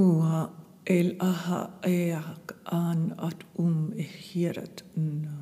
Ua 0.00 0.48
el 0.88 1.08
aha 1.20 1.60
eak 1.84 2.52
an 2.72 3.00
at 3.20 3.40
um 3.58 3.92
e 3.92 4.06
na. 4.96 5.36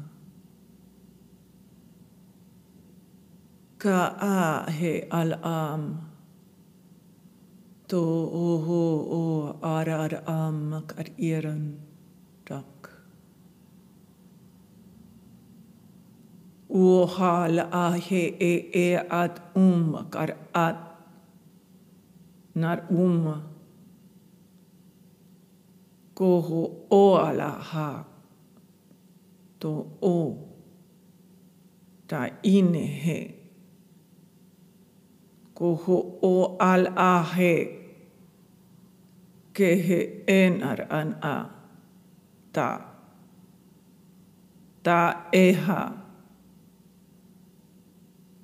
Ka 3.79 4.01
a 4.19 4.71
he 4.79 4.93
al 5.21 5.33
am. 5.51 5.85
To 7.87 8.03
oho 8.47 8.83
o 9.19 9.25
ar 9.63 9.89
ar 9.89 10.15
am 10.27 10.57
mak 10.71 10.95
ar 10.99 11.07
iran 11.19 11.79
dak. 12.49 12.91
O 16.69 17.07
ha 17.07 17.35
a 17.83 17.87
he 18.09 18.23
e 18.51 18.55
e 18.87 18.89
at 19.23 19.39
um 19.55 19.93
mak 19.93 20.17
ar 20.17 20.35
at. 20.67 20.83
Nar 22.57 22.79
umma. 22.91 23.58
Ko 26.19 26.41
ho 26.43 26.61
o 26.91 27.03
ala 27.15 27.51
ha. 27.71 27.89
To 29.61 29.73
o. 30.03 30.17
Ta 32.09 32.23
ine 32.43 32.87
he. 33.03 33.19
Ko 35.55 35.77
ho 35.85 35.99
o 36.31 36.57
al 36.71 36.89
a 36.97 37.23
he. 37.35 37.55
Ke 39.55 39.71
he 39.87 40.01
enar 40.27 40.81
an 40.91 41.15
a. 41.23 41.37
Ta. 42.53 42.69
Ta 44.83 45.01
e 45.33 45.47
ha. 45.53 45.83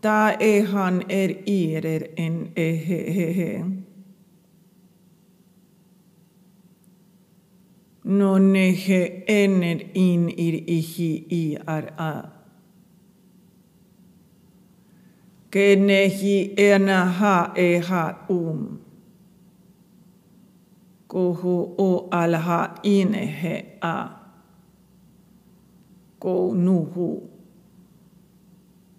Ta 0.01 0.21
e 0.53 0.55
han 0.75 1.03
er 1.11 1.31
ir 1.59 1.85
er 1.95 2.05
en 2.27 2.37
e 2.55 2.71
no 8.05 8.39
Noneje 8.39 9.25
ener 9.27 9.81
in 9.95 10.29
ir 10.29 10.65
iji 10.69 11.27
i 11.31 11.57
ar 11.67 11.93
a. 11.99 12.29
Kenehi 15.51 16.55
ena 16.59 17.05
ha 17.05 17.53
e 17.57 17.79
ha 17.79 18.27
um. 18.29 18.81
Kohu 21.09 21.75
o 21.79 22.09
alha 22.11 22.75
inehe 22.83 23.79
a. 23.81 24.09
Kou 26.19 26.55
nuhu. 26.55 27.31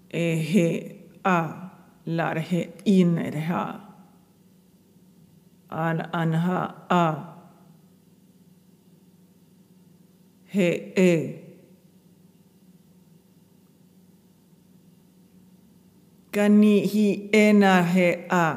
Ehe 0.09 0.95
a 1.23 1.71
larhe 2.07 2.69
inerha. 2.85 3.81
an 5.69 6.09
anha 6.13 6.73
a. 6.89 7.34
He 10.55 10.69
e. 10.95 11.11
Kani 16.31 16.75
hi 16.91 17.07
ena 17.33 17.83
he 17.83 18.07
a. 18.29 18.47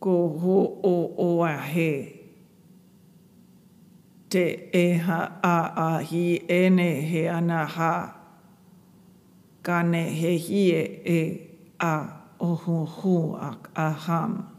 Ko 0.00 0.16
ho 0.42 0.56
o 0.92 0.96
o 1.26 1.44
a 1.44 1.56
he. 1.56 1.90
Te 4.30 4.44
e 4.72 4.86
ha 4.98 5.20
a 5.42 5.56
a 5.86 5.90
hi 6.02 6.24
ene 6.48 6.90
he 7.10 7.28
ana 7.28 7.64
ha. 7.66 7.94
Kane 9.62 10.02
he 10.20 10.38
hi 10.38 10.62
e 10.82 10.84
e 11.18 11.20
a 11.78 11.94
oho 12.40 12.84
hu 12.84 12.86
hu 12.86 13.36
ak 13.50 13.70
aham. 13.74 14.49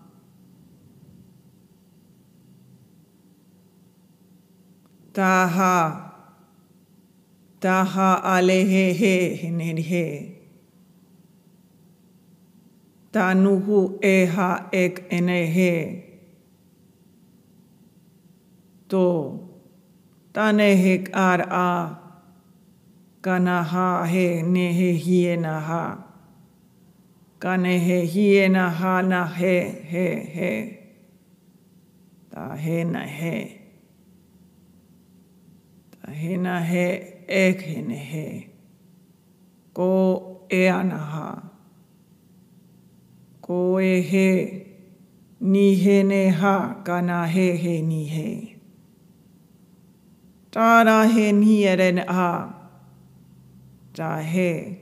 Taha. 5.14 6.12
Taha 7.60 8.22
ale 8.23 8.66
he 8.66 8.94
he 8.94 9.36
he 9.36 9.82
he. 9.82 10.36
Ta 13.11 13.33
nuhu 13.33 14.00
e 14.02 14.26
ha 14.26 14.70
ek 14.71 15.05
ene 15.11 15.45
he. 15.55 15.73
To. 18.89 19.48
Tane 20.33 20.76
hek 20.83 21.10
ar 21.14 21.42
a. 21.42 21.98
Kana 23.21 23.64
ha 23.64 24.05
he 24.05 24.42
ne 24.42 24.71
he 24.73 24.98
hiena 24.98 25.61
ha. 25.61 25.83
Kane 27.39 27.80
he 27.80 28.08
hiena 28.08 28.71
ha 28.71 29.02
na 29.02 29.26
he 29.27 29.55
he 29.92 30.08
he. 30.36 30.52
Ta 32.32 32.55
he 36.11 36.27
he. 36.27 36.38
Ta 36.38 36.60
he 36.60 36.88
ek 37.27 37.61
he. 37.61 38.49
Ko 39.73 40.48
e 40.49 40.67
ana 40.67 40.98
ha. 40.98 41.44
Ko 43.42 43.80
e 43.80 44.02
he. 44.02 44.67
Ni 45.39 45.76
he 45.76 46.04
ne 46.04 46.30
ha 46.30 46.76
kana 46.83 47.27
he 47.27 47.58
he 47.58 47.82
ni 47.82 48.05
he. 48.05 48.55
Tāra 50.52 51.10
he 51.10 51.32
ni 51.32 51.64
eren 51.64 52.05
a. 52.08 52.54
Tā 53.94 54.21
he. 54.21 54.77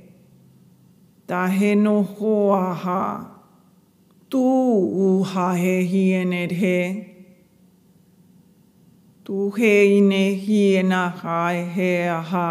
Tā 1.28 1.50
he 1.50 1.76
no 1.76 2.04
hoa 2.04 2.74
ha. 2.74 3.32
Tū 4.30 4.38
u 4.38 5.24
ha 5.24 5.54
he 5.54 5.86
hi 5.86 6.04
enet 6.22 6.52
he. 6.52 7.19
Tū 9.30 9.56
he 9.56 10.00
ine 10.00 10.22
hi 10.42 10.60
ena 10.80 11.00
ha 11.22 11.52
e 11.54 11.64
he 11.74 11.90
a 12.10 12.20
ha. 12.20 12.48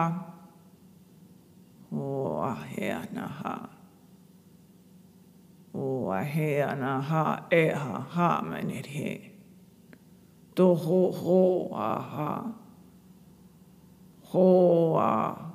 O 1.90 2.42
a 2.48 2.54
he 2.54 2.90
ana 2.92 3.26
ha. 3.26 3.54
A 5.74 7.42
e 7.50 7.64
ha 7.80 8.06
ha 8.14 8.28
menet 8.44 8.86
he. 8.86 9.32
To 10.54 10.76
ho 10.76 11.10
ho 11.10 11.68
a 11.74 12.00
ha. 12.12 12.30
Ho 14.30 14.96
a. 14.96 15.02
Hoa. 15.02 15.46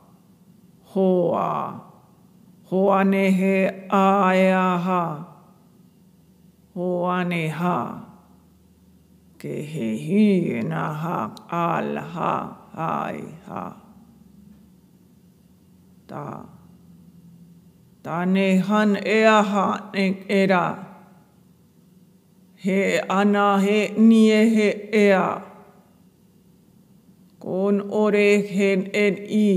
Hoa. 0.91 1.81
Hoa 2.65 3.03
ne 3.03 3.31
he 3.31 3.67
a 3.89 4.31
e 4.35 4.49
a 4.51 4.77
ha. 4.77 5.25
Hoa 6.73 7.23
ne 7.23 7.47
ha. 7.47 8.12
Ke 9.43 9.55
he 9.69 9.87
hi 10.01 10.61
na 10.65 10.81
ha 10.99 11.15
al 11.61 11.97
ha 12.11 12.35
ha. 13.47 13.63
Ta. 16.11 16.21
Ta 18.05 18.19
ne 18.35 18.45
han 18.67 18.95
e 19.15 19.17
a 19.31 19.41
ha 19.49 19.65
ne 19.93 20.05
e 20.37 20.39
ra. 20.53 20.63
He 22.67 22.79
ana 23.17 23.45
he 23.65 23.77
ni 24.07 24.21
e 24.39 24.41
he 24.55 24.69
e 25.01 25.05
a. 25.11 25.27
Kon 27.43 27.85
ore 28.03 28.27
hen 28.55 28.89
en 29.03 29.21
i 29.43 29.51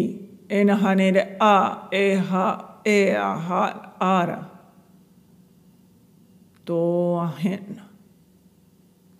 en 0.50 0.76
hanere 0.82 1.28
a 1.54 1.56
e 2.04 2.06
ha 2.34 2.46
e 2.98 3.00
a 3.30 3.32
ha 3.48 3.64
ara. 4.12 4.40
To 6.66 6.80
a 7.22 7.34
hen. 7.42 7.85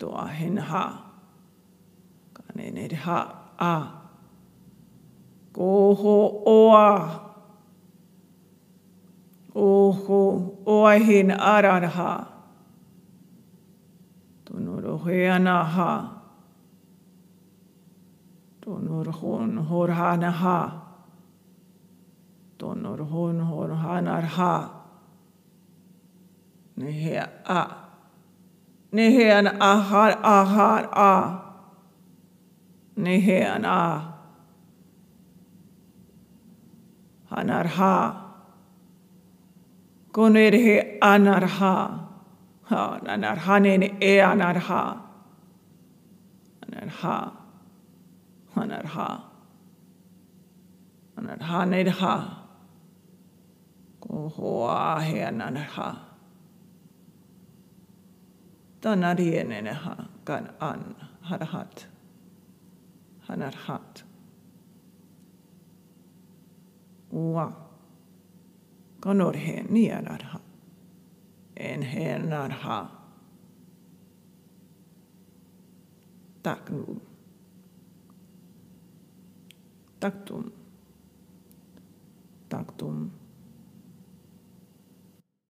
A 0.02 0.26
hen 0.26 0.56
ha. 0.56 1.12
Kanen 2.34 2.76
e 2.76 2.94
ha 2.94 3.18
a. 3.58 3.76
Ko 5.52 5.94
ho 5.94 6.42
o 6.46 6.72
a. 6.74 7.20
O 9.54 9.92
ho 9.92 10.62
o 10.66 10.86
a 10.86 10.98
hen 10.98 11.30
ara 11.30 11.88
ha. 11.88 12.26
To 14.44 14.52
noro 14.54 14.98
he 15.04 15.26
ana 15.26 15.64
ha. 15.64 16.16
Tonor 18.66 19.12
hon 19.12 19.56
hor 19.56 19.88
hana 19.88 20.30
ha. 20.30 20.82
Tonor 22.58 22.98
hon 22.98 23.38
hor 23.38 23.68
hanar 23.68 24.22
ha. 24.22 24.82
Ne 26.76 26.90
he 26.90 27.16
a. 27.16 27.85
Ne 28.92 29.10
he 29.10 29.30
an 29.30 29.46
ahar 29.46 30.20
ahar 30.22 30.88
a. 30.92 31.42
Ne 32.96 33.20
he 33.20 33.40
an 33.40 33.64
a. 33.64 34.12
Hanar 37.30 37.66
ha. 37.66 38.22
Koner 40.12 40.52
he 40.52 40.98
anar 41.00 41.46
ha. 41.46 41.74
Ha 42.68 43.00
nanar 43.02 43.38
hanen 43.38 43.82
e 44.00 44.20
anar 44.20 44.56
ha. 44.56 44.82
Anar 46.62 46.88
ha. 46.88 47.32
Hanar 48.54 48.86
ha. 48.86 49.08
Hanar 51.16 51.40
ha 51.40 52.46
stannar 58.86 59.20
igen 59.20 59.48
när 59.48 59.72
han 59.72 60.48
an, 60.58 60.94
har 61.20 61.38
haft. 61.38 61.88
Han 63.20 63.42
har 63.42 63.52
haft. 63.52 64.04
Ua. 67.10 67.52
Kanor 69.00 69.32
he 69.32 69.62
nianarha. 69.62 70.40
En 71.54 71.82
he 71.82 72.18
narha. 72.18 72.88
Tack 76.42 76.70
nu. 76.70 77.00
Taktum. 79.98 80.52
Taktum. 82.48 83.10